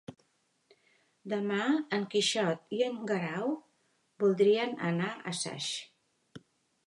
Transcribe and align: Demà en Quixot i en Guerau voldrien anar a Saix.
Demà 1.33 1.59
en 1.97 2.07
Quixot 2.13 2.73
i 2.79 2.81
en 2.87 2.97
Guerau 3.13 3.53
voldrien 4.25 4.75
anar 4.93 5.11
a 5.17 5.35
Saix. 5.43 5.71